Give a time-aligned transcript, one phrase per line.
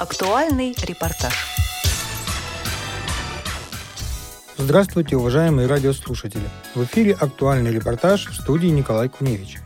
[0.00, 1.34] Актуальный репортаж.
[4.56, 6.48] Здравствуйте, уважаемые радиослушатели.
[6.74, 9.58] В эфире актуальный репортаж в студии Николай Куневич.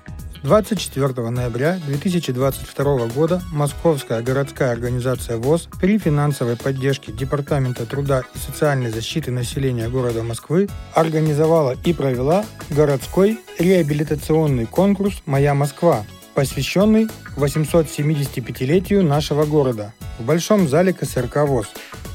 [0.43, 8.91] 24 ноября 2022 года Московская городская организация ВОЗ при финансовой поддержке Департамента труда и социальной
[8.91, 16.05] защиты населения города Москвы организовала и провела городской реабилитационный конкурс «Моя Москва»,
[16.35, 17.07] посвященный
[17.37, 21.67] 875-летию нашего города в Большом зале КСРК ВОЗ.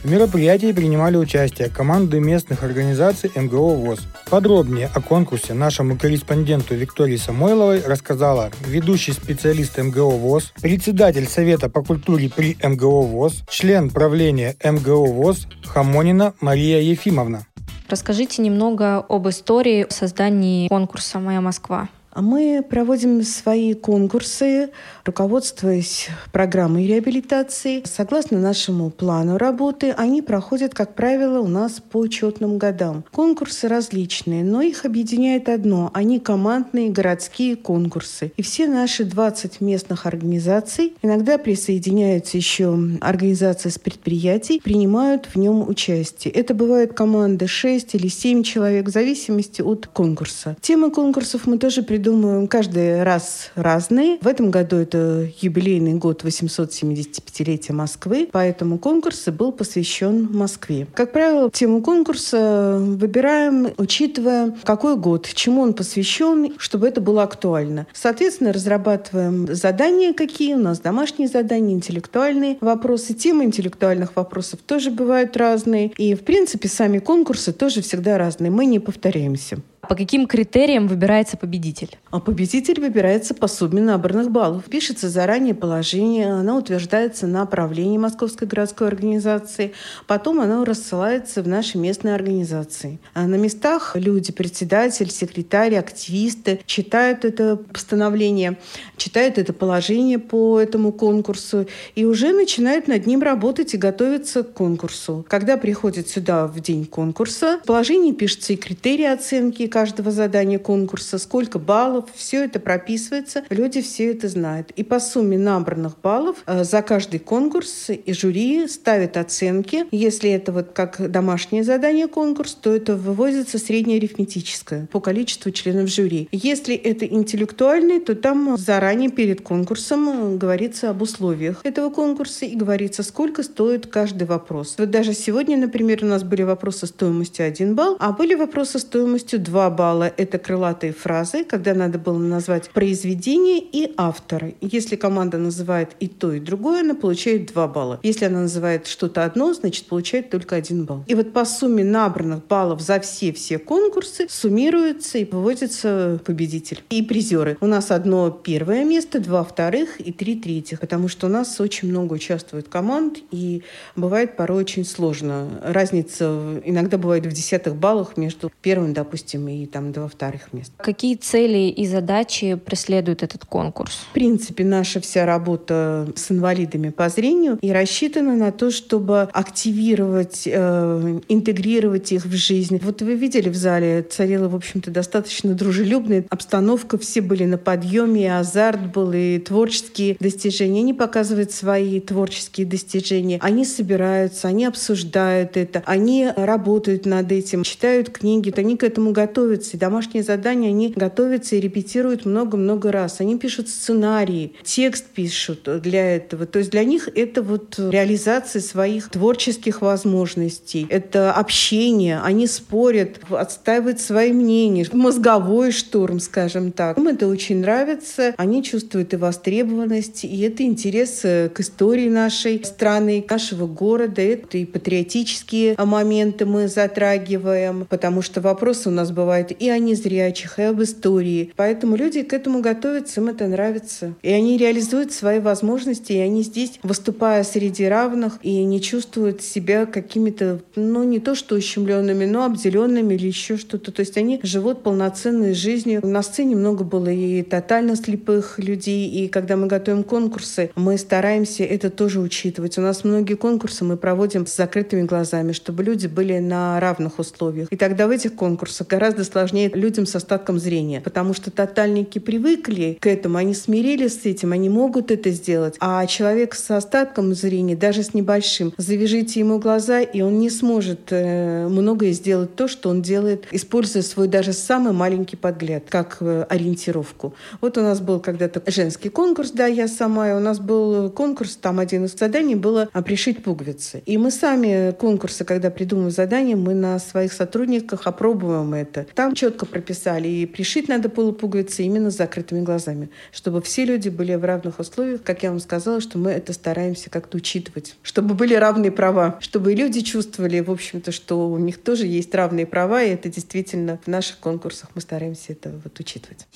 [0.03, 3.99] В мероприятии принимали участие команды местных организаций МГО ВОЗ.
[4.30, 11.84] Подробнее о конкурсе нашему корреспонденту Виктории Самойловой рассказала ведущий специалист МГО ВОЗ, председатель Совета по
[11.84, 17.45] культуре при МГО ВОЗ, член правления МГО ВОЗ Хамонина Мария Ефимовна.
[17.89, 21.89] Расскажите немного об истории создания конкурса «Моя Москва».
[22.12, 24.72] А мы проводим свои конкурсы,
[25.05, 27.84] руководствуясь программой реабилитации.
[27.86, 33.03] Согласно нашему плану работы, они проходят, как правило, у нас по учетным годам.
[33.11, 35.92] Конкурсы различные, но их объединяет одно.
[35.94, 38.33] Они командные городские конкурсы.
[38.38, 45.67] И все наши 20 местных организаций, иногда присоединяются еще организации с предприятий, принимают в нем
[45.67, 46.33] участие.
[46.33, 50.58] Это бывают команды 6 или 7 человек в зависимости от конкурса.
[50.59, 54.17] Темы конкурсов мы тоже придумали придумываем каждый раз разные.
[54.21, 60.87] В этом году это юбилейный год 875-летия Москвы, поэтому конкурс был посвящен Москве.
[60.95, 67.85] Как правило, тему конкурса выбираем, учитывая, какой год, чему он посвящен, чтобы это было актуально.
[67.93, 73.13] Соответственно, разрабатываем задания, какие у нас домашние задания, интеллектуальные вопросы.
[73.13, 75.91] Темы интеллектуальных вопросов тоже бывают разные.
[75.97, 78.49] И, в принципе, сами конкурсы тоже всегда разные.
[78.49, 79.59] Мы не повторяемся.
[79.90, 81.98] По каким критериям выбирается победитель?
[82.12, 84.66] А победитель выбирается по сумме набранных баллов.
[84.66, 89.73] Пишется заранее положение, оно утверждается на правлении Московской городской организации,
[90.06, 93.00] потом оно рассылается в наши местные организации.
[93.16, 98.60] А на местах люди, председатель, секретарь, активисты читают это постановление,
[98.95, 104.54] читают это положение по этому конкурсу и уже начинают над ним работать и готовиться к
[104.54, 105.26] конкурсу.
[105.28, 111.17] Когда приходят сюда в день конкурса, в положении пишутся и критерии оценки, каждого задания конкурса,
[111.17, 114.72] сколько баллов, все это прописывается, люди все это знают.
[114.72, 119.86] И по сумме набранных баллов э, за каждый конкурс и жюри ставят оценки.
[119.92, 126.28] Если это вот как домашнее задание конкурс, то это выводится среднеарифметическое по количеству членов жюри.
[126.34, 133.01] Если это интеллектуальный, то там заранее перед конкурсом говорится об условиях этого конкурса и говорится,
[133.01, 134.75] сколько стоит каждый вопрос.
[134.78, 139.40] Вот даже сегодня, например, у нас были вопросы стоимостью 1 балл, а были вопросы стоимостью
[139.40, 144.53] 2 балла— это крылатые фразы, когда надо было назвать произведение и автора.
[144.62, 148.00] Если команда называет и то, и другое, она получает 2 балла.
[148.03, 151.03] Если она называет что-то одно, значит, получает только 1 балл.
[151.07, 157.57] И вот по сумме набранных баллов за все-все конкурсы суммируется и выводится победитель и призеры.
[157.62, 161.89] У нас одно первое место, два вторых и три третьих, потому что у нас очень
[161.89, 163.63] много участвует команд, и
[163.95, 165.47] бывает порой очень сложно.
[165.63, 170.74] Разница иногда бывает в десятых баллах между первым, допустим, и и там два вторых места.
[170.77, 174.06] Какие цели и задачи преследует этот конкурс?
[174.09, 180.44] В принципе, наша вся работа с инвалидами по зрению и рассчитана на то, чтобы активировать,
[180.45, 182.80] э, интегрировать их в жизнь.
[182.83, 188.24] Вот вы видели в зале, царила, в общем-то, достаточно дружелюбная обстановка, все были на подъеме,
[188.24, 190.80] и азарт был, и творческие достижения.
[190.80, 193.39] Они показывают свои творческие достижения.
[193.42, 199.38] Они собираются, они обсуждают это, они работают над этим, читают книги, они к этому готовы
[199.39, 203.22] готовятся, и домашние задания они готовятся и репетируют много-много раз.
[203.22, 206.45] Они пишут сценарии, текст пишут для этого.
[206.45, 210.86] То есть для них это вот реализация своих творческих возможностей.
[210.89, 214.86] Это общение, они спорят, отстаивают свои мнения.
[214.92, 216.98] Мозговой штурм, скажем так.
[216.98, 218.33] Им это очень нравится.
[218.38, 224.22] Они чувствуют и востребованность, и это интерес к истории нашей страны, нашего города.
[224.22, 229.78] Это и патриотические моменты мы затрагиваем, потому что вопросы у нас бывают бывает и о
[229.78, 231.54] незрячих, и об истории.
[231.56, 234.16] Поэтому люди к этому готовятся, им это нравится.
[234.24, 239.86] И они реализуют свои возможности, и они здесь, выступая среди равных, и не чувствуют себя
[239.86, 243.92] какими-то, ну, не то что ущемленными, но обделенными или еще что-то.
[243.92, 246.02] То есть они живут полноценной жизнью.
[246.04, 251.64] На сцене много было и тотально слепых людей, и когда мы готовим конкурсы, мы стараемся
[251.64, 252.80] это тоже учитывать.
[252.80, 257.68] У нас многие конкурсы мы проводим с закрытыми глазами, чтобы люди были на равных условиях.
[257.70, 262.19] И тогда в этих конкурсах гораздо гораздо сложнее людям с остатком зрения, потому что тотальники
[262.19, 265.75] привыкли к этому, они смирились с этим, они могут это сделать.
[265.80, 271.12] А человек с остатком зрения, даже с небольшим, завяжите ему глаза, и он не сможет
[271.12, 276.45] э, многое сделать то, что он делает, используя свой даже самый маленький подгляд, как э,
[276.50, 277.33] ориентировку.
[277.62, 281.56] Вот у нас был когда-то женский конкурс, да, я сама, и у нас был конкурс,
[281.56, 284.01] там один из заданий было а, пришить пуговицы.
[284.06, 289.09] И мы сами конкурсы, когда придумываем задание, мы на своих сотрудниках опробуем это.
[289.16, 294.36] Там четко прописали, и пришить надо полупуговицы именно с закрытыми глазами, чтобы все люди были
[294.36, 295.24] в равных условиях.
[295.24, 299.74] Как я вам сказала, что мы это стараемся как-то учитывать, чтобы были равные права, чтобы
[299.74, 304.08] люди чувствовали, в общем-то, что у них тоже есть равные права, и это действительно в
[304.08, 306.48] наших конкурсах мы стараемся это вот учитывать.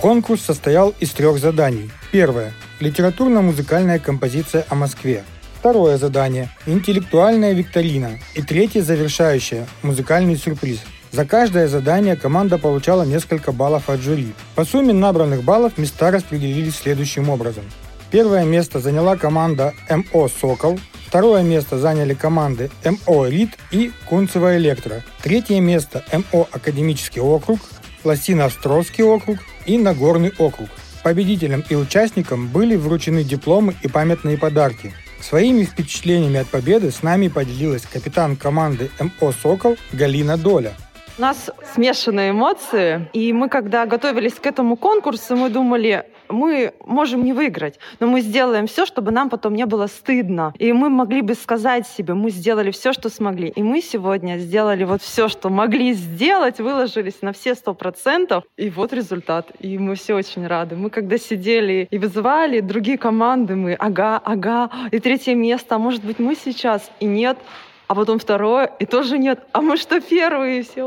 [0.00, 1.90] Конкурс состоял из трех заданий.
[2.12, 5.24] Первое– литературно-музыкальная композиция о Москве.
[5.58, 8.18] Второе задание– интеллектуальная викторина.
[8.34, 10.80] И третье– завершающее– музыкальный сюрприз.
[11.16, 14.34] За каждое задание команда получала несколько баллов от жюри.
[14.54, 17.64] По сумме набранных баллов места распределились следующим образом.
[18.10, 25.02] Первое место заняла команда МО «Сокол», второе место заняли команды МО «Элит» и Кунцево «Электро»,
[25.22, 27.60] третье место МО «Академический округ»,
[28.04, 30.68] Лосино-Островский округ и Нагорный округ.
[31.02, 34.92] Победителям и участникам были вручены дипломы и памятные подарки.
[35.22, 40.74] Своими впечатлениями от победы с нами поделилась капитан команды МО «Сокол» Галина Доля–
[41.18, 47.24] у нас смешанные эмоции, и мы, когда готовились к этому конкурсу, мы думали, мы можем
[47.24, 50.52] не выиграть, но мы сделаем все, чтобы нам потом не было стыдно.
[50.58, 53.48] И мы могли бы сказать себе, мы сделали все, что смогли.
[53.48, 58.44] И мы сегодня сделали вот все, что могли сделать, выложились на все сто процентов.
[58.56, 59.52] И вот результат.
[59.60, 60.76] И мы все очень рады.
[60.76, 66.04] Мы когда сидели и вызывали другие команды, мы ага, ага, и третье место, а может
[66.04, 67.38] быть мы сейчас, и нет,
[67.88, 69.40] а потом второе, и тоже нет.
[69.52, 70.84] А мы что, первые все?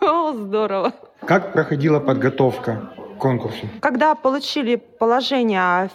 [0.00, 0.92] О, здорово.
[1.24, 2.90] Как проходила подготовка?
[3.18, 3.66] Конкурсу?
[3.80, 5.88] Когда получили положение о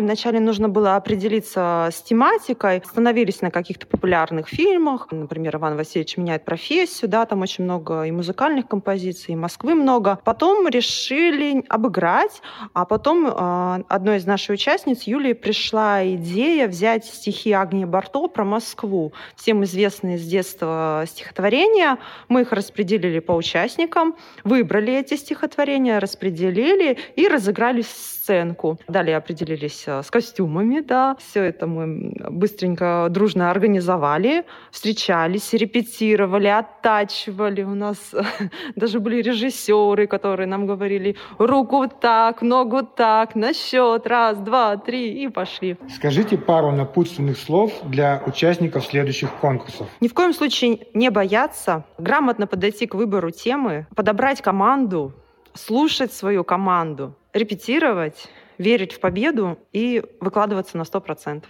[0.00, 2.78] вначале нужно было определиться с тематикой.
[2.78, 5.08] Остановились на каких-то популярных фильмах.
[5.10, 7.10] Например, Иван Васильевич меняет профессию.
[7.10, 10.18] Да, там очень много и музыкальных композиций, и Москвы много.
[10.24, 12.42] Потом решили обыграть.
[12.72, 18.44] А потом э, одной из наших участниц, Юлии, пришла идея взять стихи Агнии Барто про
[18.44, 19.12] Москву.
[19.36, 21.98] Всем известные с детства стихотворения.
[22.28, 24.14] Мы их распределили по участникам,
[24.44, 28.78] выбрали эти стихотворения, распределили определили и разыграли сценку.
[28.88, 31.16] Далее определились э, с костюмами, да.
[31.18, 37.62] Все это мы быстренько, дружно организовали, встречались, репетировали, оттачивали.
[37.62, 38.14] У нас
[38.76, 45.24] даже были режиссеры, которые нам говорили руку так, ногу так, на счет, раз, два, три
[45.24, 45.76] и пошли.
[45.94, 49.88] Скажите пару напутственных слов для участников следующих конкурсов.
[50.00, 55.12] Ни в коем случае не бояться, грамотно подойти к выбору темы, подобрать команду,
[55.54, 61.44] слушать свою команду, репетировать, верить в победу и выкладываться на 100%.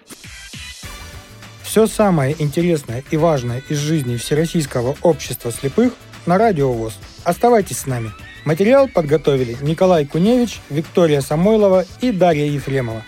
[1.63, 5.95] Все самое интересное и важное из жизни Всероссийского общества слепых
[6.27, 6.99] на Радио ВОЗ.
[7.25, 8.11] Оставайтесь с нами.
[8.45, 13.05] Материал подготовили Николай Куневич, Виктория Самойлова и Дарья Ефремова.